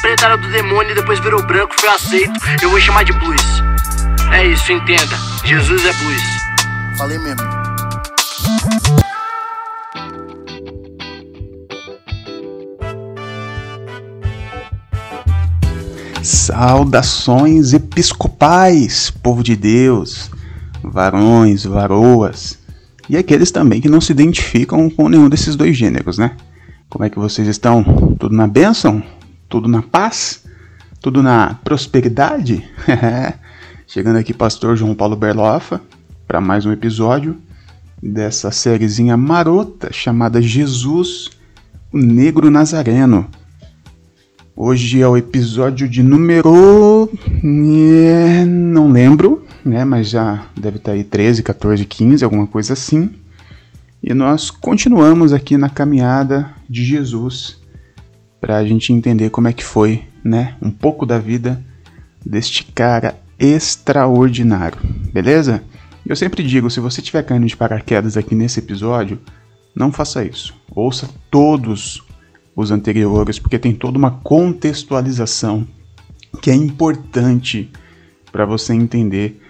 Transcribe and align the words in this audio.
preta 0.00 0.26
era 0.26 0.36
do 0.36 0.48
demônio 0.50 0.92
e 0.92 0.94
depois 0.94 1.18
virou 1.20 1.42
branco, 1.42 1.74
foi 1.78 1.88
aceito. 1.88 2.32
Eu 2.62 2.70
vou 2.70 2.80
chamar 2.80 3.04
de 3.04 3.12
blues. 3.12 3.42
É 4.32 4.46
isso, 4.46 4.72
entenda. 4.72 5.16
Jesus 5.44 5.84
é 5.84 5.92
blues. 5.92 6.22
Falei 6.96 7.18
mesmo. 7.18 7.42
Saudações 16.22 17.74
episcopais, 17.74 19.10
povo 19.10 19.42
de 19.42 19.54
Deus, 19.54 20.30
varões, 20.82 21.64
varoas 21.64 22.58
e 23.08 23.16
aqueles 23.16 23.50
também 23.50 23.80
que 23.80 23.88
não 23.88 24.00
se 24.00 24.12
identificam 24.12 24.88
com 24.88 25.08
nenhum 25.08 25.28
desses 25.28 25.56
dois 25.56 25.76
gêneros, 25.76 26.16
né? 26.16 26.32
Como 26.88 27.04
é 27.04 27.10
que 27.10 27.18
vocês 27.18 27.46
estão? 27.48 27.84
Tudo 28.18 28.34
na 28.34 28.46
bênção? 28.46 29.02
Tudo 29.54 29.68
na 29.68 29.82
paz? 29.82 30.42
Tudo 31.00 31.22
na 31.22 31.54
prosperidade? 31.62 32.68
Chegando 33.86 34.18
aqui, 34.18 34.34
pastor 34.34 34.76
João 34.76 34.96
Paulo 34.96 35.14
Berlofa, 35.14 35.80
para 36.26 36.40
mais 36.40 36.66
um 36.66 36.72
episódio 36.72 37.36
dessa 38.02 38.50
sériezinha 38.50 39.16
marota 39.16 39.92
chamada 39.92 40.42
Jesus, 40.42 41.30
o 41.92 41.98
Negro 41.98 42.50
Nazareno. 42.50 43.28
Hoje 44.56 45.00
é 45.00 45.06
o 45.06 45.16
episódio 45.16 45.88
de 45.88 46.02
número. 46.02 47.08
É, 47.44 48.44
não 48.44 48.90
lembro, 48.90 49.46
né? 49.64 49.84
Mas 49.84 50.08
já 50.08 50.48
deve 50.56 50.78
estar 50.78 50.90
aí 50.90 51.04
13, 51.04 51.44
14, 51.44 51.84
15, 51.84 52.24
alguma 52.24 52.48
coisa 52.48 52.72
assim. 52.72 53.08
E 54.02 54.12
nós 54.14 54.50
continuamos 54.50 55.32
aqui 55.32 55.56
na 55.56 55.68
caminhada 55.68 56.50
de 56.68 56.84
Jesus 56.84 57.62
para 58.44 58.58
a 58.58 58.64
gente 58.66 58.92
entender 58.92 59.30
como 59.30 59.48
é 59.48 59.54
que 59.54 59.64
foi, 59.64 60.02
né? 60.22 60.54
Um 60.60 60.70
pouco 60.70 61.06
da 61.06 61.18
vida 61.18 61.64
deste 62.22 62.62
cara 62.62 63.18
extraordinário, 63.38 64.78
beleza? 65.10 65.64
Eu 66.04 66.14
sempre 66.14 66.42
digo, 66.42 66.68
se 66.68 66.78
você 66.78 67.00
estiver 67.00 67.22
caindo 67.22 67.46
de 67.46 67.56
paraquedas 67.56 68.18
aqui 68.18 68.34
nesse 68.34 68.58
episódio, 68.58 69.18
não 69.74 69.90
faça 69.90 70.22
isso. 70.22 70.54
Ouça 70.74 71.08
todos 71.30 72.02
os 72.54 72.70
anteriores, 72.70 73.38
porque 73.38 73.58
tem 73.58 73.74
toda 73.74 73.96
uma 73.96 74.10
contextualização 74.10 75.66
que 76.42 76.50
é 76.50 76.54
importante 76.54 77.72
para 78.30 78.44
você 78.44 78.74
entender 78.74 79.40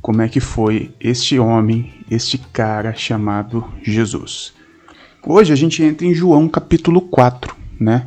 como 0.00 0.22
é 0.22 0.28
que 0.28 0.38
foi 0.38 0.94
este 1.00 1.40
homem, 1.40 1.92
este 2.08 2.38
cara 2.38 2.94
chamado 2.94 3.64
Jesus. 3.82 4.52
Hoje 5.26 5.52
a 5.52 5.56
gente 5.56 5.82
entra 5.82 6.06
em 6.06 6.14
João 6.14 6.48
capítulo 6.48 7.00
4, 7.00 7.56
né? 7.80 8.06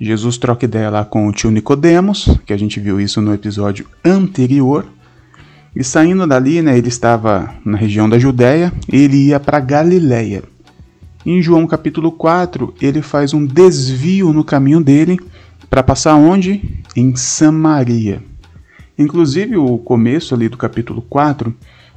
Jesus 0.00 0.36
troca 0.38 0.64
ideia 0.64 0.90
lá 0.90 1.04
com 1.04 1.28
o 1.28 1.32
tio 1.32 1.50
Nicodemos, 1.50 2.28
que 2.44 2.52
a 2.52 2.56
gente 2.56 2.80
viu 2.80 3.00
isso 3.00 3.20
no 3.20 3.32
episódio 3.32 3.86
anterior. 4.04 4.86
E 5.74 5.82
saindo 5.82 6.26
dali, 6.26 6.62
né, 6.62 6.76
ele 6.76 6.88
estava 6.88 7.54
na 7.64 7.76
região 7.76 8.08
da 8.08 8.18
Judéia, 8.18 8.72
ele 8.88 9.28
ia 9.28 9.40
para 9.40 9.60
Galiléia. 9.60 10.42
Em 11.24 11.40
João 11.40 11.66
capítulo 11.66 12.12
4, 12.12 12.74
ele 12.82 13.00
faz 13.00 13.32
um 13.32 13.46
desvio 13.46 14.32
no 14.32 14.44
caminho 14.44 14.80
dele 14.80 15.18
para 15.70 15.82
passar 15.82 16.16
onde? 16.16 16.62
Em 16.94 17.16
Samaria. 17.16 18.22
Inclusive, 18.98 19.56
o 19.56 19.78
começo 19.78 20.34
ali 20.34 20.48
do 20.48 20.56
capítulo 20.56 21.02
4 21.02 21.54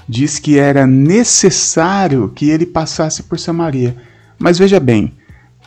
diz 0.08 0.40
que 0.40 0.58
era 0.58 0.88
necessário 0.88 2.31
que 2.34 2.50
ele 2.50 2.66
passasse 2.66 3.23
por 3.23 3.38
Samaria. 3.38 3.95
Mas 4.40 4.58
veja 4.58 4.80
bem, 4.80 5.12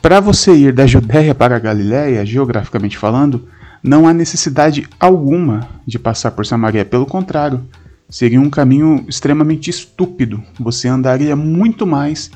para 0.03 0.21
você 0.21 0.53
ir 0.55 0.73
da 0.73 0.87
Judéia 0.87 1.35
para 1.35 1.57
a 1.57 1.59
Galiléia, 1.59 2.25
geograficamente 2.25 2.97
falando, 2.97 3.47
não 3.83 4.09
há 4.09 4.15
necessidade 4.15 4.87
alguma 4.99 5.69
de 5.87 5.99
passar 5.99 6.31
por 6.31 6.47
Samaria. 6.47 6.85
Pelo 6.85 7.07
contrário, 7.07 7.63
seria 8.09 8.41
um 8.41 8.51
caminho 8.51 9.05
extremamente 9.09 9.71
estúpido. 9.71 10.43
Você 10.59 10.89
andaria 10.89 11.37
muito 11.37 11.87
mais 11.87 12.31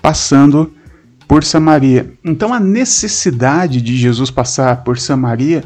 passando 0.00 0.72
por 1.28 1.44
Samaria. 1.44 2.12
Então 2.24 2.52
a 2.52 2.60
necessidade 2.60 3.80
de 3.80 3.96
Jesus 3.96 4.30
passar 4.30 4.82
por 4.82 4.98
Samaria 4.98 5.64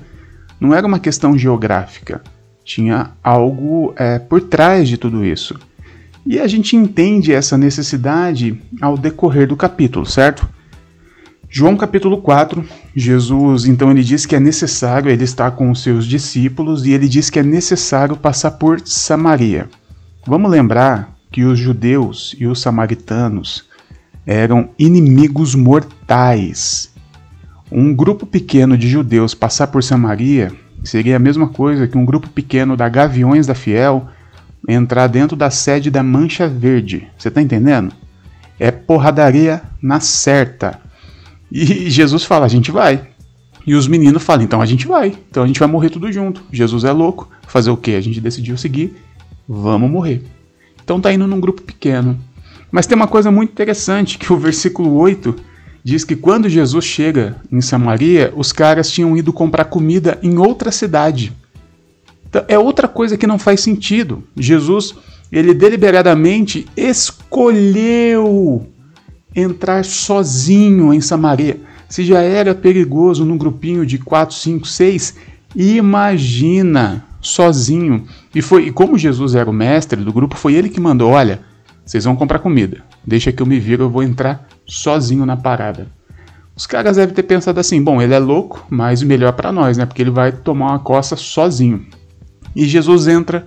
não 0.60 0.74
era 0.74 0.86
uma 0.86 0.98
questão 0.98 1.36
geográfica, 1.36 2.22
tinha 2.64 3.10
algo 3.22 3.92
é, 3.96 4.18
por 4.18 4.40
trás 4.40 4.88
de 4.88 4.96
tudo 4.96 5.24
isso. 5.24 5.58
E 6.24 6.40
a 6.40 6.46
gente 6.46 6.76
entende 6.76 7.32
essa 7.32 7.56
necessidade 7.56 8.60
ao 8.80 8.96
decorrer 8.96 9.46
do 9.46 9.56
capítulo, 9.56 10.04
certo? 10.04 10.48
João 11.58 11.74
capítulo 11.74 12.18
4, 12.18 12.62
Jesus 12.94 13.64
então 13.64 13.90
ele 13.90 14.04
diz 14.04 14.26
que 14.26 14.36
é 14.36 14.38
necessário, 14.38 15.10
ele 15.10 15.24
está 15.24 15.50
com 15.50 15.70
os 15.70 15.82
seus 15.82 16.04
discípulos 16.04 16.84
e 16.84 16.92
ele 16.92 17.08
diz 17.08 17.30
que 17.30 17.38
é 17.38 17.42
necessário 17.42 18.14
passar 18.14 18.50
por 18.50 18.78
Samaria. 18.84 19.66
Vamos 20.26 20.50
lembrar 20.50 21.16
que 21.32 21.44
os 21.44 21.58
judeus 21.58 22.36
e 22.38 22.46
os 22.46 22.60
samaritanos 22.60 23.64
eram 24.26 24.68
inimigos 24.78 25.54
mortais. 25.54 26.92
Um 27.72 27.94
grupo 27.94 28.26
pequeno 28.26 28.76
de 28.76 28.86
judeus 28.86 29.32
passar 29.32 29.68
por 29.68 29.82
Samaria 29.82 30.52
seria 30.84 31.16
a 31.16 31.18
mesma 31.18 31.48
coisa 31.48 31.88
que 31.88 31.96
um 31.96 32.04
grupo 32.04 32.28
pequeno 32.28 32.76
da 32.76 32.86
Gaviões 32.86 33.46
da 33.46 33.54
Fiel 33.54 34.06
entrar 34.68 35.06
dentro 35.06 35.34
da 35.34 35.48
sede 35.48 35.90
da 35.90 36.02
Mancha 36.02 36.46
Verde. 36.46 37.08
Você 37.16 37.30
tá 37.30 37.40
entendendo? 37.40 37.94
É 38.60 38.70
porradaria 38.70 39.62
na 39.80 40.00
certa. 40.00 40.84
E 41.50 41.90
Jesus 41.90 42.24
fala: 42.24 42.46
a 42.46 42.48
gente 42.48 42.70
vai. 42.70 43.08
E 43.66 43.74
os 43.74 43.88
meninos 43.88 44.22
falam: 44.22 44.44
então 44.44 44.60
a 44.60 44.66
gente 44.66 44.86
vai. 44.86 45.16
Então 45.30 45.42
a 45.42 45.46
gente 45.46 45.58
vai 45.58 45.68
morrer 45.68 45.90
tudo 45.90 46.10
junto. 46.12 46.42
Jesus 46.52 46.84
é 46.84 46.92
louco. 46.92 47.28
Fazer 47.46 47.70
o 47.70 47.76
que? 47.76 47.94
A 47.94 48.00
gente 48.00 48.20
decidiu 48.20 48.56
seguir. 48.56 48.96
Vamos 49.48 49.90
morrer. 49.90 50.22
Então 50.82 51.00
tá 51.00 51.12
indo 51.12 51.26
num 51.26 51.40
grupo 51.40 51.62
pequeno. 51.62 52.18
Mas 52.70 52.86
tem 52.86 52.96
uma 52.96 53.08
coisa 53.08 53.30
muito 53.30 53.50
interessante 53.50 54.18
que 54.18 54.32
o 54.32 54.36
versículo 54.36 54.94
8 54.94 55.34
diz 55.82 56.04
que 56.04 56.16
quando 56.16 56.48
Jesus 56.48 56.84
chega 56.84 57.36
em 57.50 57.60
Samaria, 57.60 58.32
os 58.36 58.52
caras 58.52 58.90
tinham 58.90 59.16
ido 59.16 59.32
comprar 59.32 59.66
comida 59.66 60.18
em 60.22 60.36
outra 60.36 60.72
cidade. 60.72 61.32
Então, 62.28 62.44
é 62.48 62.58
outra 62.58 62.88
coisa 62.88 63.16
que 63.16 63.26
não 63.26 63.38
faz 63.38 63.60
sentido. 63.60 64.24
Jesus, 64.36 64.94
ele 65.30 65.54
deliberadamente 65.54 66.66
escolheu 66.76 68.66
entrar 69.36 69.84
sozinho 69.84 70.94
em 70.94 71.00
Samaria. 71.00 71.60
Se 71.88 72.04
já 72.04 72.20
era 72.20 72.54
perigoso 72.54 73.24
num 73.24 73.36
grupinho 73.36 73.84
de 73.84 73.98
4, 73.98 74.34
5, 74.34 74.66
6, 74.66 75.14
imagina 75.54 77.04
sozinho. 77.20 78.06
E 78.34 78.40
foi 78.40 78.68
e 78.68 78.72
como 78.72 78.98
Jesus 78.98 79.34
era 79.34 79.48
o 79.48 79.52
mestre 79.52 80.02
do 80.02 80.12
grupo, 80.12 80.36
foi 80.36 80.54
ele 80.54 80.70
que 80.70 80.80
mandou, 80.80 81.10
olha, 81.10 81.40
vocês 81.84 82.04
vão 82.04 82.16
comprar 82.16 82.38
comida. 82.38 82.82
Deixa 83.06 83.30
que 83.30 83.42
eu 83.42 83.46
me 83.46 83.60
viro, 83.60 83.84
eu 83.84 83.90
vou 83.90 84.02
entrar 84.02 84.48
sozinho 84.66 85.26
na 85.26 85.36
parada. 85.36 85.86
Os 86.56 86.66
caras 86.66 86.96
devem 86.96 87.14
ter 87.14 87.22
pensado 87.22 87.60
assim: 87.60 87.82
bom, 87.82 88.00
ele 88.00 88.14
é 88.14 88.18
louco, 88.18 88.66
mas 88.70 89.02
melhor 89.02 89.32
para 89.32 89.52
nós, 89.52 89.76
né? 89.76 89.84
Porque 89.84 90.02
ele 90.02 90.10
vai 90.10 90.32
tomar 90.32 90.70
uma 90.70 90.78
coça 90.78 91.14
sozinho. 91.14 91.86
E 92.54 92.64
Jesus 92.64 93.06
entra 93.06 93.46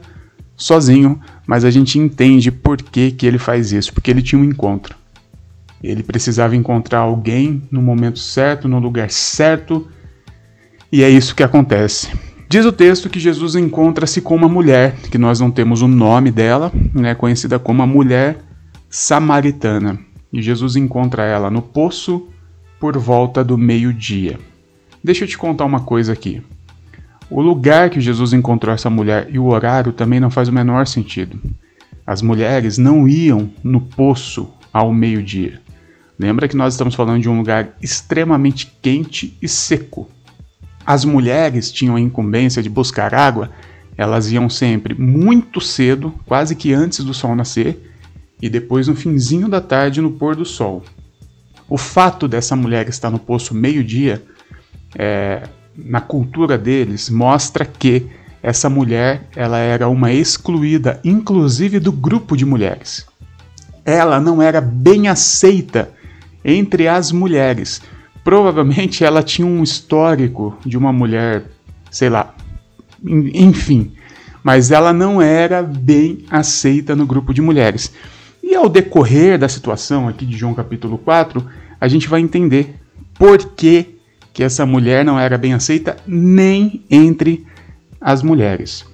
sozinho, 0.55 1.19
mas 1.47 1.65
a 1.65 1.71
gente 1.71 1.97
entende 1.97 2.51
por 2.51 2.77
que, 2.77 3.11
que 3.11 3.25
ele 3.25 3.39
faz 3.39 3.71
isso, 3.71 3.91
porque 3.91 4.11
ele 4.11 4.21
tinha 4.21 4.39
um 4.39 4.45
encontro. 4.45 4.98
Ele 5.83 6.03
precisava 6.03 6.55
encontrar 6.55 6.99
alguém 6.99 7.61
no 7.71 7.81
momento 7.81 8.19
certo, 8.19 8.67
no 8.67 8.79
lugar 8.79 9.09
certo, 9.09 9.87
e 10.91 11.03
é 11.03 11.09
isso 11.09 11.35
que 11.35 11.43
acontece. 11.43 12.09
Diz 12.49 12.65
o 12.65 12.71
texto 12.71 13.09
que 13.09 13.19
Jesus 13.19 13.55
encontra-se 13.55 14.21
com 14.21 14.35
uma 14.35 14.49
mulher, 14.49 14.95
que 15.11 15.19
nós 15.19 15.39
não 15.39 15.51
temos 15.51 15.83
o 15.83 15.87
nome 15.87 16.31
dela, 16.31 16.71
né, 16.93 17.13
conhecida 17.13 17.59
como 17.59 17.83
a 17.83 17.87
mulher 17.87 18.39
samaritana. 18.89 19.99
E 20.33 20.41
Jesus 20.41 20.75
encontra 20.75 21.23
ela 21.23 21.51
no 21.51 21.61
poço 21.61 22.27
por 22.79 22.97
volta 22.97 23.43
do 23.43 23.57
meio-dia. 23.57 24.39
Deixa 25.03 25.25
eu 25.25 25.27
te 25.27 25.37
contar 25.37 25.65
uma 25.65 25.81
coisa 25.81 26.11
aqui. 26.11 26.41
O 27.29 27.39
lugar 27.39 27.91
que 27.91 28.01
Jesus 28.01 28.33
encontrou 28.33 28.73
essa 28.73 28.89
mulher 28.89 29.27
e 29.29 29.37
o 29.37 29.45
horário 29.45 29.93
também 29.93 30.19
não 30.19 30.31
faz 30.31 30.49
o 30.49 30.53
menor 30.53 30.87
sentido. 30.87 31.39
As 32.05 32.23
mulheres 32.23 32.79
não 32.79 33.07
iam 33.07 33.51
no 33.63 33.79
poço 33.79 34.49
ao 34.73 34.91
meio-dia. 34.91 35.61
Lembra 36.19 36.47
que 36.47 36.57
nós 36.57 36.73
estamos 36.73 36.93
falando 36.93 37.21
de 37.21 37.29
um 37.29 37.37
lugar 37.37 37.75
extremamente 37.81 38.71
quente 38.81 39.37
e 39.41 39.47
seco 39.47 40.09
as 40.89 41.05
mulheres 41.05 41.71
tinham 41.71 41.95
a 41.95 41.99
incumbência 41.99 42.63
de 42.63 42.69
buscar 42.69 43.13
água, 43.13 43.51
elas 43.95 44.31
iam 44.31 44.49
sempre 44.49 44.95
muito 44.95 45.61
cedo, 45.61 46.11
quase 46.25 46.55
que 46.55 46.73
antes 46.73 47.03
do 47.03 47.13
sol 47.13 47.35
nascer, 47.35 47.93
e 48.41 48.49
depois 48.49 48.87
no 48.87 48.95
finzinho 48.95 49.47
da 49.47 49.61
tarde 49.61 50.01
no 50.01 50.09
pôr 50.09 50.35
do 50.35 50.43
sol. 50.43 50.83
O 51.69 51.77
fato 51.77 52.27
dessa 52.27 52.55
mulher 52.55 52.89
estar 52.89 53.11
no 53.11 53.19
poço 53.19 53.53
meio-dia, 53.53 54.23
é, 54.97 55.43
na 55.77 56.01
cultura 56.01 56.57
deles, 56.57 57.07
mostra 57.07 57.63
que 57.65 58.07
essa 58.41 58.67
mulher 58.67 59.27
ela 59.35 59.59
era 59.59 59.87
uma 59.87 60.11
excluída, 60.11 60.99
inclusive 61.03 61.79
do 61.79 61.91
grupo 61.91 62.35
de 62.35 62.47
mulheres. 62.47 63.05
Ela 63.85 64.19
não 64.19 64.41
era 64.41 64.59
bem 64.59 65.07
aceita 65.07 65.91
entre 66.43 66.87
as 66.87 67.11
mulheres, 67.11 67.81
Provavelmente 68.23 69.03
ela 69.03 69.23
tinha 69.23 69.47
um 69.47 69.63
histórico 69.63 70.57
de 70.65 70.77
uma 70.77 70.91
mulher 70.91 71.45
sei 71.89 72.09
lá. 72.09 72.35
Enfim, 73.03 73.93
mas 74.43 74.71
ela 74.71 74.93
não 74.93 75.21
era 75.21 75.63
bem 75.63 76.25
aceita 76.29 76.95
no 76.95 77.05
grupo 77.05 77.33
de 77.33 77.41
mulheres. 77.41 77.91
E 78.43 78.53
ao 78.53 78.69
decorrer 78.69 79.37
da 79.37 79.49
situação 79.49 80.07
aqui 80.07 80.25
de 80.25 80.37
João 80.37 80.53
capítulo 80.53 80.97
4, 80.97 81.43
a 81.79 81.87
gente 81.87 82.07
vai 82.07 82.21
entender 82.21 82.75
por 83.17 83.37
que, 83.37 83.97
que 84.33 84.43
essa 84.43 84.65
mulher 84.65 85.03
não 85.03 85.19
era 85.19 85.37
bem 85.37 85.53
aceita 85.53 85.97
nem 86.05 86.83
entre 86.89 87.45
as 87.99 88.21
mulheres. 88.21 88.85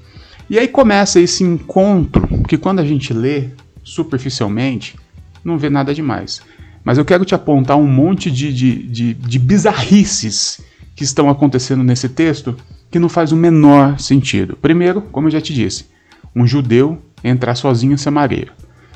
E 0.49 0.59
aí 0.59 0.67
começa 0.67 1.19
esse 1.19 1.43
encontro 1.43 2.27
que 2.47 2.57
quando 2.57 2.79
a 2.79 2.85
gente 2.85 3.11
lê 3.13 3.49
superficialmente, 3.83 4.95
não 5.43 5.57
vê 5.57 5.69
nada 5.69 5.93
demais. 5.93 6.41
Mas 6.85 6.99
eu 6.99 7.03
quero 7.03 7.25
te 7.25 7.33
apontar 7.33 7.77
um 7.77 7.87
monte 7.87 8.29
de, 8.29 8.53
de, 8.53 8.83
de, 8.83 9.13
de 9.15 9.39
bizarrices 9.39 10.61
que 10.95 11.03
estão 11.03 11.29
acontecendo 11.31 11.83
nesse 11.83 12.07
texto 12.07 12.55
que 12.91 12.99
não 12.99 13.09
faz 13.09 13.31
o 13.31 13.35
menor 13.35 13.99
sentido. 13.99 14.55
Primeiro, 14.55 15.01
como 15.01 15.27
eu 15.27 15.31
já 15.31 15.41
te 15.41 15.51
disse, 15.51 15.87
um 16.35 16.45
judeu 16.45 17.01
entrar 17.23 17.55
sozinho 17.55 17.93
em 17.93 17.97
Samaria. 17.97 18.49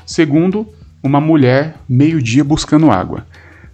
Segundo, 0.06 0.68
uma 1.02 1.20
mulher 1.20 1.76
meio-dia 1.88 2.44
buscando 2.44 2.92
água. 2.92 3.26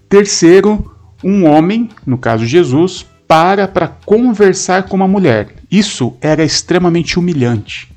Terceiro, 0.09 0.91
um 1.23 1.45
homem, 1.45 1.89
no 2.05 2.17
caso 2.17 2.45
Jesus, 2.45 3.05
para 3.27 3.67
para 3.67 3.87
conversar 3.87 4.83
com 4.83 4.95
uma 4.95 5.07
mulher. 5.07 5.49
Isso 5.69 6.17
era 6.21 6.43
extremamente 6.43 7.19
humilhante. 7.19 7.91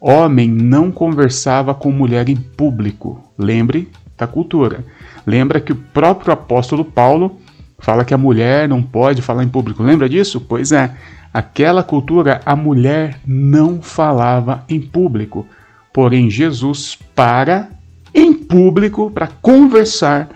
Homem 0.00 0.50
não 0.50 0.90
conversava 0.90 1.72
com 1.72 1.92
mulher 1.92 2.28
em 2.28 2.36
público. 2.36 3.22
Lembre 3.38 3.88
da 4.16 4.26
cultura. 4.26 4.84
Lembra 5.26 5.60
que 5.60 5.72
o 5.72 5.76
próprio 5.76 6.32
apóstolo 6.32 6.84
Paulo 6.84 7.38
fala 7.78 8.04
que 8.04 8.14
a 8.14 8.18
mulher 8.18 8.68
não 8.68 8.82
pode 8.82 9.22
falar 9.22 9.42
em 9.42 9.48
público. 9.48 9.82
Lembra 9.82 10.08
disso? 10.08 10.40
Pois 10.40 10.72
é. 10.72 10.94
Aquela 11.32 11.82
cultura, 11.82 12.40
a 12.44 12.54
mulher 12.54 13.18
não 13.26 13.80
falava 13.80 14.64
em 14.68 14.80
público. 14.80 15.46
Porém, 15.92 16.30
Jesus 16.30 16.98
para 17.14 17.68
em 18.14 18.32
público 18.34 19.10
para 19.10 19.28
conversar 19.40 20.28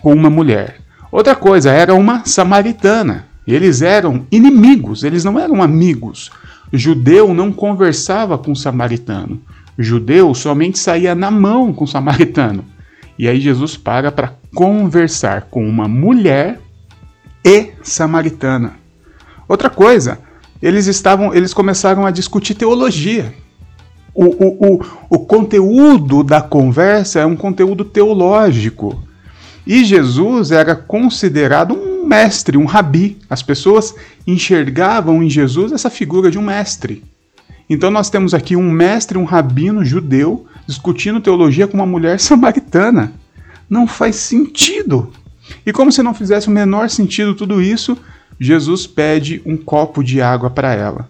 com 0.00 0.12
uma 0.12 0.30
mulher. 0.30 0.78
Outra 1.12 1.34
coisa, 1.34 1.70
era 1.70 1.94
uma 1.94 2.24
samaritana. 2.24 3.26
Eles 3.46 3.82
eram 3.82 4.26
inimigos, 4.30 5.02
eles 5.02 5.24
não 5.24 5.38
eram 5.38 5.62
amigos. 5.62 6.30
Judeu 6.72 7.34
não 7.34 7.52
conversava 7.52 8.38
com 8.38 8.54
samaritano. 8.54 9.40
Judeu 9.78 10.34
somente 10.34 10.78
saía 10.78 11.14
na 11.14 11.30
mão 11.30 11.72
com 11.72 11.86
samaritano. 11.86 12.64
E 13.20 13.28
aí 13.28 13.38
Jesus 13.38 13.76
para 13.76 14.10
para 14.10 14.32
conversar 14.54 15.42
com 15.50 15.68
uma 15.68 15.86
mulher 15.86 16.58
e 17.44 17.72
samaritana. 17.82 18.78
Outra 19.46 19.68
coisa, 19.68 20.20
eles 20.62 20.86
estavam, 20.86 21.34
eles 21.34 21.52
começaram 21.52 22.06
a 22.06 22.10
discutir 22.10 22.54
teologia. 22.54 23.34
O, 24.14 24.24
o, 24.24 24.74
o, 24.74 24.84
o 25.10 25.18
conteúdo 25.18 26.24
da 26.24 26.40
conversa 26.40 27.20
é 27.20 27.26
um 27.26 27.36
conteúdo 27.36 27.84
teológico. 27.84 29.04
E 29.66 29.84
Jesus 29.84 30.50
era 30.50 30.74
considerado 30.74 31.74
um 31.74 32.06
mestre, 32.06 32.56
um 32.56 32.64
rabi. 32.64 33.18
As 33.28 33.42
pessoas 33.42 33.94
enxergavam 34.26 35.22
em 35.22 35.28
Jesus 35.28 35.72
essa 35.72 35.90
figura 35.90 36.30
de 36.30 36.38
um 36.38 36.42
mestre. 36.42 37.04
Então 37.68 37.90
nós 37.90 38.08
temos 38.08 38.32
aqui 38.32 38.56
um 38.56 38.70
mestre, 38.70 39.18
um 39.18 39.24
rabino 39.24 39.84
judeu, 39.84 40.46
discutindo 40.66 41.20
teologia 41.20 41.66
com 41.66 41.76
uma 41.76 41.86
mulher 41.86 42.18
samaritana. 42.20 43.12
Não 43.68 43.86
faz 43.86 44.16
sentido. 44.16 45.12
E 45.64 45.72
como 45.72 45.92
se 45.92 46.02
não 46.02 46.14
fizesse 46.14 46.48
o 46.48 46.52
menor 46.52 46.88
sentido 46.90 47.34
tudo 47.34 47.60
isso, 47.60 47.96
Jesus 48.38 48.86
pede 48.86 49.42
um 49.44 49.56
copo 49.56 50.02
de 50.02 50.20
água 50.20 50.50
para 50.50 50.74
ela. 50.74 51.08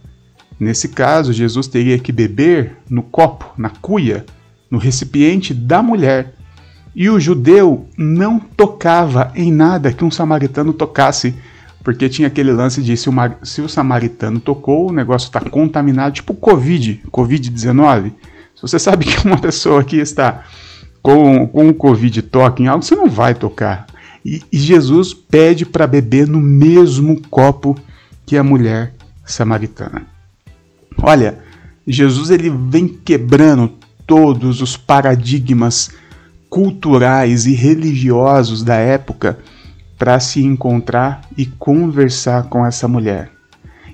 Nesse 0.59 0.89
caso, 0.89 1.33
Jesus 1.33 1.67
teria 1.67 1.99
que 1.99 2.13
beber 2.13 2.77
no 2.89 3.03
copo, 3.03 3.51
na 3.57 3.71
cuia, 3.71 4.27
no 4.71 4.79
recipiente 4.79 5.55
da 5.55 5.83
mulher 5.83 6.35
e 6.95 7.09
o 7.09 7.21
judeu 7.21 7.87
não 7.97 8.39
tocava 8.39 9.33
em 9.35 9.53
nada 9.53 9.93
que 9.93 10.05
um 10.05 10.11
samaritano 10.11 10.73
tocasse, 10.73 11.35
porque 11.85 12.09
tinha 12.09 12.29
aquele 12.29 12.53
lance 12.53 12.83
de 12.83 12.97
se 12.97 13.09
o, 13.09 13.13
se 13.43 13.61
o 13.61 13.69
samaritano 13.69 14.41
tocou, 14.41 14.89
o 14.89 14.93
negócio 14.93 15.27
está 15.27 15.41
contaminado, 15.41 16.15
tipo 16.15 16.35
Covid, 16.35 17.03
Covid-19. 17.11 18.13
Se 18.61 18.63
você 18.63 18.79
sabe 18.79 19.07
que 19.09 19.27
uma 19.27 19.39
pessoa 19.39 19.81
aqui 19.81 19.97
está 19.97 20.45
com, 21.03 21.47
com 21.47 21.69
o 21.69 21.75
Covid 21.75 22.21
toca 22.23 22.63
em 22.63 22.67
algo, 22.69 22.85
você 22.85 22.95
não 22.95 23.09
vai 23.09 23.35
tocar. 23.35 23.87
E, 24.25 24.43
e 24.53 24.59
Jesus 24.59 25.15
pede 25.15 25.65
para 25.65 25.87
beber 25.87 26.29
no 26.29 26.41
mesmo 26.41 27.21
copo 27.31 27.75
que 28.27 28.37
a 28.37 28.45
mulher 28.45 28.93
samaritana. 29.25 30.07
Olha, 31.03 31.39
Jesus 31.87 32.31
ele 32.31 32.51
vem 32.51 32.87
quebrando 32.87 33.73
todos 34.07 34.61
os 34.61 34.77
paradigmas 34.77 35.91
culturais 36.51 37.47
e 37.47 37.55
religiosos 37.55 38.63
da 38.63 38.75
época 38.75 39.39
para 39.97 40.21
se 40.21 40.45
encontrar 40.45 41.23
e 41.37 41.47
conversar 41.47 42.45
com 42.45 42.67
essa 42.67 42.87
mulher. 42.87 43.31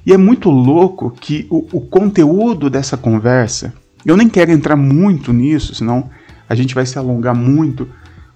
E 0.05 0.13
é 0.13 0.17
muito 0.17 0.51
louco 0.51 1.11
que 1.11 1.47
o, 1.51 1.67
o, 1.73 1.81
conteúdo 1.81 2.71
dessa 2.71 2.97
conversa, 2.97 3.75
eu 4.07 4.17
nem 4.17 4.29
quero 4.29 4.53
entrar 4.53 4.77
muito 4.77 5.33
nisso, 5.33 5.75
senão 5.75 6.09
a 6.49 6.55
gente 6.55 6.75
vai 6.75 6.87
se 6.87 6.99
alongar 6.99 7.35
muito, 7.35 7.89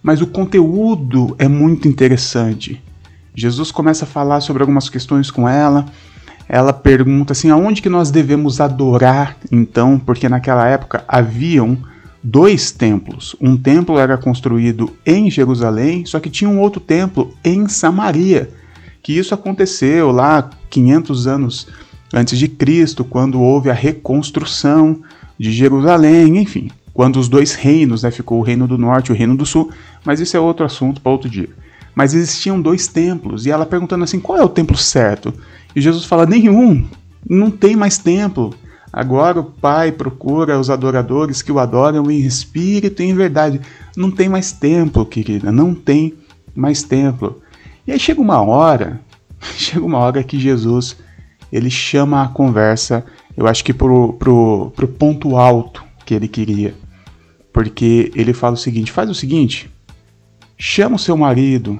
mas 0.02 0.20
o 0.20 0.26
conteúdo 0.26 1.34
é 1.38 1.46
muito 1.46 1.86
interessante. 1.86 2.82
Jesus 3.34 3.70
começa 3.70 4.04
a 4.04 4.08
falar 4.08 4.40
sobre 4.40 4.62
algumas 4.62 4.88
questões 4.88 5.30
com 5.30 5.48
ela. 5.48 5.86
Ela 6.48 6.72
pergunta 6.72 7.32
assim: 7.32 7.50
aonde 7.50 7.80
que 7.80 7.88
nós 7.88 8.10
devemos 8.10 8.60
adorar 8.60 9.36
então? 9.50 9.98
Porque 9.98 10.28
naquela 10.28 10.66
época 10.66 11.04
haviam 11.06 11.78
dois 12.22 12.70
templos. 12.70 13.36
Um 13.40 13.56
templo 13.56 13.98
era 13.98 14.18
construído 14.18 14.92
em 15.06 15.30
Jerusalém, 15.30 16.04
só 16.04 16.18
que 16.18 16.28
tinha 16.28 16.50
um 16.50 16.60
outro 16.60 16.80
templo 16.80 17.34
em 17.44 17.68
Samaria. 17.68 18.50
Que 19.02 19.16
isso 19.16 19.32
aconteceu 19.32 20.10
lá 20.10 20.50
500 20.68 21.26
anos 21.26 21.68
antes 22.12 22.38
de 22.38 22.48
Cristo, 22.48 23.04
quando 23.04 23.40
houve 23.40 23.70
a 23.70 23.74
reconstrução 23.74 25.00
de 25.40 25.50
Jerusalém, 25.50 26.36
enfim, 26.36 26.70
quando 26.92 27.18
os 27.18 27.26
dois 27.26 27.54
reinos, 27.54 28.02
né, 28.02 28.10
ficou 28.10 28.38
o 28.38 28.42
reino 28.42 28.68
do 28.68 28.76
norte 28.76 29.08
e 29.08 29.12
o 29.12 29.16
reino 29.16 29.34
do 29.34 29.46
sul, 29.46 29.70
mas 30.04 30.20
isso 30.20 30.36
é 30.36 30.40
outro 30.40 30.66
assunto 30.66 31.00
para 31.00 31.10
outro 31.10 31.30
dia. 31.30 31.48
Mas 31.94 32.12
existiam 32.12 32.60
dois 32.60 32.86
templos, 32.88 33.46
e 33.46 33.50
ela 33.50 33.64
perguntando 33.64 34.04
assim: 34.04 34.20
qual 34.20 34.36
é 34.36 34.44
o 34.44 34.50
templo 34.50 34.76
certo? 34.76 35.32
E 35.74 35.80
Jesus 35.80 36.04
fala: 36.04 36.26
nenhum, 36.26 36.86
não 37.26 37.50
tem 37.50 37.74
mais 37.74 37.96
templo. 37.96 38.52
Agora 38.92 39.40
o 39.40 39.44
Pai 39.44 39.90
procura 39.90 40.60
os 40.60 40.68
adoradores 40.68 41.40
que 41.40 41.50
o 41.50 41.58
adoram 41.58 42.10
em 42.10 42.20
espírito 42.20 43.02
e 43.02 43.06
em 43.06 43.14
verdade. 43.14 43.62
Não 43.96 44.10
tem 44.10 44.28
mais 44.28 44.52
templo, 44.52 45.06
querida, 45.06 45.50
não 45.50 45.74
tem 45.74 46.12
mais 46.54 46.82
templo. 46.82 47.40
E 47.86 47.92
aí 47.92 47.98
chega 47.98 48.20
uma 48.20 48.42
hora, 48.42 49.00
chega 49.56 49.86
uma 49.86 49.98
hora 49.98 50.22
que 50.22 50.38
Jesus 50.38 50.98
ele 51.50 51.70
chama 51.70 52.22
a 52.22 52.28
conversa, 52.28 53.06
eu 53.36 53.46
acho 53.46 53.64
que 53.64 53.72
pro, 53.72 54.14
pro, 54.14 54.72
pro 54.74 54.88
ponto 54.88 55.36
alto 55.36 55.84
que 56.04 56.14
ele 56.14 56.28
queria. 56.28 56.74
Porque 57.52 58.10
ele 58.14 58.32
fala 58.32 58.54
o 58.54 58.58
seguinte: 58.58 58.92
faz 58.92 59.08
o 59.10 59.14
seguinte, 59.14 59.70
chama 60.58 60.96
o 60.96 60.98
seu 60.98 61.16
marido, 61.16 61.78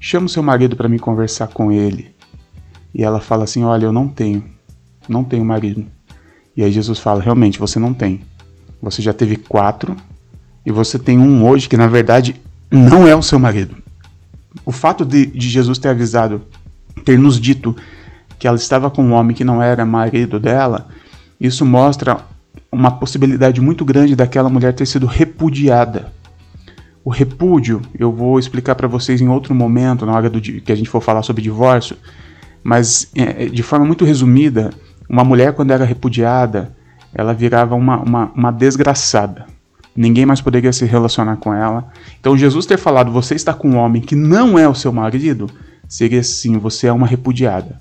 chama 0.00 0.26
o 0.26 0.30
seu 0.30 0.42
marido 0.42 0.76
para 0.76 0.88
me 0.88 0.98
conversar 0.98 1.48
com 1.48 1.70
ele. 1.70 2.14
E 2.94 3.02
ela 3.02 3.20
fala 3.20 3.44
assim: 3.44 3.64
olha, 3.64 3.86
eu 3.86 3.92
não 3.92 4.08
tenho, 4.08 4.44
não 5.08 5.24
tenho 5.24 5.44
marido. 5.44 5.86
E 6.56 6.64
aí 6.64 6.72
Jesus 6.72 6.98
fala: 6.98 7.22
realmente, 7.22 7.58
você 7.58 7.78
não 7.78 7.94
tem. 7.94 8.20
Você 8.82 9.02
já 9.02 9.12
teve 9.12 9.36
quatro 9.36 9.96
e 10.64 10.70
você 10.70 10.98
tem 10.98 11.18
um 11.18 11.46
hoje 11.46 11.68
que 11.68 11.76
na 11.76 11.86
verdade 11.86 12.36
não 12.70 13.06
é 13.06 13.14
o 13.14 13.22
seu 13.22 13.38
marido. 13.38 13.76
O 14.64 14.72
fato 14.72 15.04
de, 15.04 15.26
de 15.26 15.48
Jesus 15.48 15.78
ter 15.78 15.88
avisado, 15.88 16.42
ter 17.04 17.18
nos 17.18 17.40
dito 17.40 17.76
que 18.38 18.46
ela 18.46 18.56
estava 18.56 18.90
com 18.90 19.02
um 19.02 19.12
homem 19.12 19.34
que 19.34 19.44
não 19.44 19.62
era 19.62 19.84
marido 19.84 20.38
dela, 20.38 20.88
isso 21.40 21.64
mostra 21.64 22.18
uma 22.70 22.90
possibilidade 22.90 23.60
muito 23.60 23.84
grande 23.84 24.14
daquela 24.14 24.48
mulher 24.48 24.74
ter 24.74 24.86
sido 24.86 25.06
repudiada. 25.06 26.12
O 27.04 27.10
repúdio, 27.10 27.80
eu 27.98 28.12
vou 28.12 28.38
explicar 28.38 28.74
para 28.74 28.86
vocês 28.86 29.20
em 29.20 29.28
outro 29.28 29.54
momento, 29.54 30.04
na 30.04 30.12
hora 30.12 30.28
do, 30.28 30.40
que 30.40 30.70
a 30.70 30.74
gente 30.74 30.90
for 30.90 31.00
falar 31.00 31.22
sobre 31.22 31.42
divórcio, 31.42 31.96
mas 32.62 33.10
é, 33.14 33.46
de 33.46 33.62
forma 33.62 33.86
muito 33.86 34.04
resumida, 34.04 34.70
uma 35.08 35.24
mulher, 35.24 35.54
quando 35.54 35.70
era 35.70 35.84
repudiada, 35.84 36.76
ela 37.14 37.32
virava 37.32 37.74
uma, 37.74 37.98
uma, 37.98 38.32
uma 38.34 38.50
desgraçada. 38.50 39.46
Ninguém 39.96 40.26
mais 40.26 40.40
poderia 40.40 40.72
se 40.72 40.84
relacionar 40.84 41.36
com 41.36 41.52
ela. 41.52 41.90
Então, 42.20 42.36
Jesus 42.36 42.66
ter 42.66 42.76
falado, 42.76 43.10
você 43.10 43.34
está 43.34 43.54
com 43.54 43.70
um 43.70 43.76
homem 43.76 44.02
que 44.02 44.14
não 44.14 44.58
é 44.58 44.68
o 44.68 44.74
seu 44.74 44.92
marido, 44.92 45.48
seria 45.88 46.20
assim, 46.20 46.58
você 46.58 46.88
é 46.88 46.92
uma 46.92 47.06
repudiada. 47.06 47.80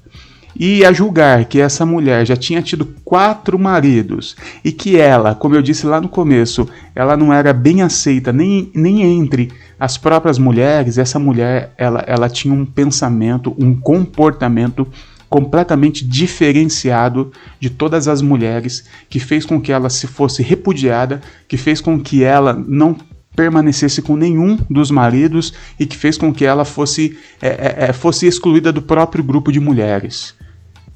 E 0.55 0.83
a 0.85 0.91
julgar 0.91 1.45
que 1.45 1.59
essa 1.59 1.85
mulher 1.85 2.25
já 2.25 2.35
tinha 2.35 2.61
tido 2.61 2.85
quatro 3.03 3.59
maridos 3.59 4.35
e 4.63 4.71
que 4.71 4.97
ela, 4.97 5.35
como 5.35 5.55
eu 5.55 5.61
disse 5.61 5.85
lá 5.85 6.01
no 6.01 6.09
começo, 6.09 6.67
ela 6.95 7.15
não 7.15 7.31
era 7.31 7.53
bem 7.53 7.81
aceita 7.81 8.33
nem, 8.33 8.71
nem 8.73 9.03
entre 9.03 9.51
as 9.79 9.97
próprias 9.97 10.39
mulheres, 10.39 10.97
essa 10.97 11.19
mulher 11.19 11.73
ela, 11.77 12.03
ela 12.07 12.29
tinha 12.29 12.53
um 12.53 12.65
pensamento, 12.65 13.55
um 13.59 13.75
comportamento 13.75 14.87
completamente 15.29 16.05
diferenciado 16.05 17.31
de 17.59 17.69
todas 17.69 18.07
as 18.07 18.21
mulheres, 18.21 18.85
que 19.09 19.19
fez 19.19 19.45
com 19.45 19.59
que 19.59 19.71
ela 19.71 19.89
se 19.89 20.07
fosse 20.07 20.41
repudiada, 20.41 21.21
que 21.47 21.57
fez 21.57 21.81
com 21.81 21.99
que 21.99 22.23
ela 22.23 22.53
não 22.53 22.95
permanecesse 23.35 24.01
com 24.01 24.15
nenhum 24.15 24.57
dos 24.67 24.89
maridos 24.89 25.53
e 25.79 25.85
que 25.85 25.95
fez 25.95 26.17
com 26.17 26.33
que 26.33 26.43
ela 26.43 26.65
fosse, 26.65 27.17
é, 27.39 27.47
é, 27.47 27.75
é 27.89 27.93
fosse 27.93 28.25
excluída 28.25 28.71
do 28.71 28.81
próprio 28.81 29.23
grupo 29.23 29.51
de 29.51 29.59
mulheres. 29.59 30.33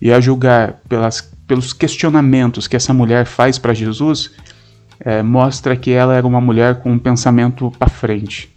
E 0.01 0.12
a 0.12 0.20
julgar 0.20 0.79
pelas, 0.89 1.22
pelos 1.46 1.74
questionamentos 1.74 2.67
que 2.67 2.75
essa 2.75 2.93
mulher 2.93 3.25
faz 3.25 3.58
para 3.58 3.74
Jesus, 3.74 4.31
é, 5.00 5.22
mostra 5.22 5.75
que 5.75 5.91
ela 5.91 6.15
era 6.15 6.25
uma 6.25 6.41
mulher 6.41 6.81
com 6.81 6.91
um 6.91 7.00
pensamento 7.00 7.72
para 7.77 7.89
frente. 7.89 8.50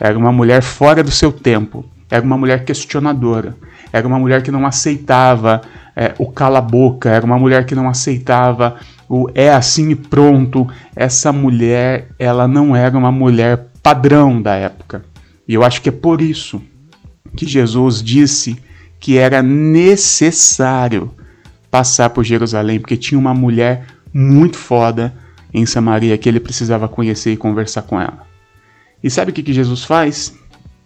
Era 0.00 0.18
uma 0.18 0.32
mulher 0.32 0.62
fora 0.62 1.02
do 1.02 1.10
seu 1.10 1.32
tempo. 1.32 1.84
Era 2.10 2.24
uma 2.24 2.36
mulher 2.36 2.64
questionadora. 2.64 3.56
Era 3.92 4.06
uma 4.06 4.18
mulher 4.18 4.42
que 4.42 4.50
não 4.50 4.66
aceitava 4.66 5.62
é, 5.96 6.14
o 6.18 6.30
cala-boca. 6.30 7.08
Era 7.08 7.24
uma 7.24 7.38
mulher 7.38 7.64
que 7.64 7.74
não 7.74 7.88
aceitava 7.88 8.76
o 9.08 9.28
é 9.34 9.50
assim 9.50 9.90
e 9.90 9.94
pronto. 9.94 10.68
Essa 10.94 11.32
mulher, 11.32 12.08
ela 12.18 12.48
não 12.48 12.74
era 12.74 12.96
uma 12.96 13.12
mulher 13.12 13.68
padrão 13.82 14.40
da 14.40 14.54
época. 14.54 15.04
E 15.46 15.54
eu 15.54 15.62
acho 15.62 15.82
que 15.82 15.88
é 15.88 15.92
por 15.92 16.20
isso 16.20 16.62
que 17.36 17.46
Jesus 17.46 18.02
disse 18.02 18.56
que 19.02 19.18
era 19.18 19.42
necessário 19.42 21.10
passar 21.68 22.10
por 22.10 22.22
Jerusalém, 22.22 22.78
porque 22.78 22.96
tinha 22.96 23.18
uma 23.18 23.34
mulher 23.34 23.84
muito 24.14 24.56
foda 24.56 25.12
em 25.52 25.66
Samaria 25.66 26.16
que 26.16 26.28
ele 26.28 26.38
precisava 26.38 26.88
conhecer 26.88 27.32
e 27.32 27.36
conversar 27.36 27.82
com 27.82 28.00
ela. 28.00 28.24
E 29.02 29.10
sabe 29.10 29.32
o 29.32 29.34
que, 29.34 29.52
Jesus 29.52 29.82
faz? 29.82 30.32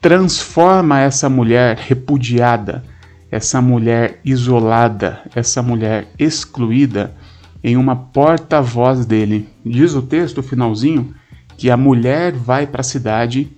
Transforma 0.00 0.98
essa 0.98 1.28
mulher 1.28 1.76
repudiada, 1.76 2.82
essa 3.30 3.60
mulher 3.60 4.18
isolada, 4.24 5.20
essa 5.34 5.62
mulher 5.62 6.08
excluída 6.18 7.14
em 7.62 7.76
uma 7.76 7.94
porta-voz 7.94 9.04
dele. 9.04 9.46
Diz 9.62 9.92
o 9.92 10.00
texto, 10.00 10.38
o 10.38 10.42
finalzinho, 10.42 11.14
que 11.58 11.70
a 11.70 11.76
mulher 11.76 12.32
vai 12.32 12.66
para 12.66 12.80
a 12.80 12.84
cidade 12.84 13.50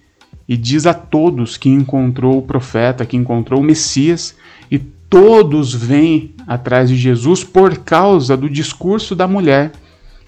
e 0.49 0.57
diz 0.57 0.87
a 0.87 0.95
todos 0.95 1.59
que 1.59 1.69
encontrou 1.69 2.39
o 2.39 2.43
profeta, 2.43 3.05
que 3.05 3.17
encontrou 3.17 3.61
o 3.61 3.65
Messias, 3.65 4.35
e 4.71 4.79
todos 4.79 5.75
vêm 5.75 6.35
atrás 6.47 6.89
de 6.89 6.97
Jesus 6.97 7.45
por 7.45 7.77
causa 7.79 8.37
do 8.37 8.49
discurso 8.49 9.15
da 9.15 9.29
mulher. 9.29 9.73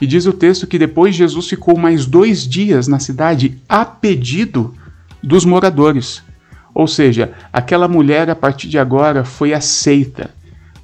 E 0.01 0.07
diz 0.07 0.27
o 0.27 0.33
texto 0.33 0.67
que 0.67 0.79
depois 0.79 1.15
Jesus 1.15 1.49
ficou 1.49 1.79
mais 1.79 2.05
dois 2.05 2.47
dias 2.47 2.87
na 2.87 2.99
cidade 2.99 3.59
a 3.69 3.85
pedido 3.85 4.75
dos 5.23 5.45
moradores. 5.45 6.23
Ou 6.75 6.87
seja, 6.87 7.33
aquela 7.53 7.89
mulher 7.89 8.29
a 8.29 8.37
partir 8.37 8.69
de 8.69 8.79
agora 8.79 9.25
foi 9.25 9.53
aceita, 9.53 10.31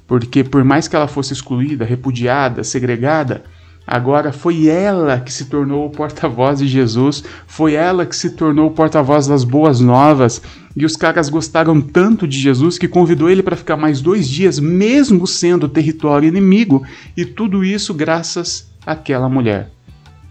porque 0.07 0.43
por 0.43 0.63
mais 0.63 0.87
que 0.87 0.95
ela 0.95 1.07
fosse 1.07 1.33
excluída, 1.33 1.85
repudiada, 1.85 2.63
segregada, 2.63 3.43
agora 3.87 4.33
foi 4.33 4.67
ela 4.67 5.19
que 5.21 5.31
se 5.31 5.45
tornou 5.45 5.87
o 5.87 5.89
porta-voz 5.89 6.59
de 6.59 6.67
Jesus, 6.67 7.23
foi 7.47 7.73
ela 7.73 8.05
que 8.05 8.15
se 8.15 8.31
tornou 8.31 8.67
o 8.67 8.71
porta-voz 8.71 9.25
das 9.25 9.45
boas 9.45 9.79
novas, 9.79 10.41
e 10.75 10.85
os 10.85 10.97
caras 10.97 11.29
gostaram 11.29 11.79
tanto 11.79 12.27
de 12.27 12.37
Jesus 12.37 12.77
que 12.77 12.87
convidou 12.87 13.29
ele 13.29 13.41
para 13.41 13.55
ficar 13.55 13.77
mais 13.77 14.01
dois 14.01 14.27
dias, 14.27 14.59
mesmo 14.59 15.25
sendo 15.25 15.69
território 15.69 16.27
inimigo, 16.27 16.85
e 17.15 17.23
tudo 17.23 17.63
isso 17.63 17.93
graças 17.93 18.69
àquela 18.85 19.29
mulher. 19.29 19.71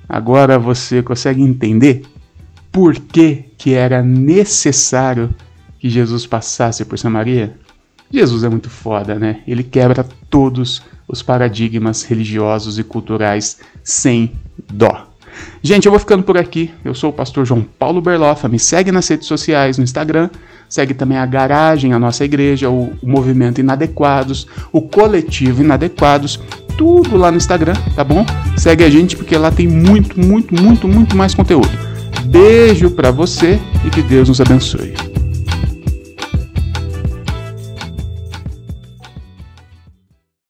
Agora 0.07 0.59
você 0.59 1.03
consegue 1.03 1.43
entender 1.43 2.03
por 2.71 2.95
que, 2.95 3.45
que 3.57 3.73
era 3.73 4.03
necessário 4.03 5.35
que 5.79 5.89
Jesus 5.89 6.27
passasse 6.27 6.85
por 6.85 6.99
Samaria? 6.99 7.57
Jesus 8.13 8.45
é 8.45 8.49
muito 8.49 8.71
foda, 8.71 9.19
né? 9.19 9.41
Ele 9.49 9.63
quebra 9.63 10.07
todos 10.31 10.83
os 11.09 11.23
paradigmas 11.23 12.03
religiosos 12.03 12.79
e 12.79 12.85
culturais 12.85 13.59
sem 13.83 14.33
dó. 14.73 15.07
Gente, 15.63 15.87
eu 15.87 15.93
vou 15.93 15.99
ficando 15.99 16.23
por 16.23 16.37
aqui. 16.37 16.71
Eu 16.85 16.95
sou 16.95 17.11
o 17.11 17.13
pastor 17.13 17.45
João 17.45 17.63
Paulo 17.63 18.01
Berloffa. 18.01 18.49
Me 18.49 18.59
segue 18.59 18.91
nas 18.93 19.09
redes 19.09 19.27
sociais, 19.27 19.79
no 19.79 19.85
Instagram. 19.85 20.31
Segue 20.69 20.95
também 20.95 21.19
a 21.19 21.27
Garagem, 21.27 21.93
a 21.93 21.99
nossa 21.99 22.25
igreja, 22.25 22.69
o, 22.69 22.93
o 23.01 23.09
Movimento 23.09 23.61
Inadequados, 23.61 24.49
o 24.73 24.83
Coletivo 24.83 25.63
Inadequados. 25.63 26.41
Tudo 26.77 27.17
lá 27.17 27.31
no 27.31 27.37
Instagram, 27.37 27.75
tá 27.95 28.05
bom? 28.05 28.27
Segue 28.57 28.85
a 28.85 28.91
gente 28.91 29.17
porque 29.17 29.37
lá 29.37 29.51
tem 29.51 29.67
muito, 29.67 30.19
muito, 30.21 30.55
muito, 30.61 30.87
muito 30.89 31.17
mais 31.17 31.35
conteúdo. 31.35 31.71
Beijo 32.27 32.91
para 32.91 33.11
você 33.11 33.59
e 33.85 33.91
que 33.91 34.03
Deus 34.03 34.29
nos 34.29 34.41
abençoe. 34.41 35.16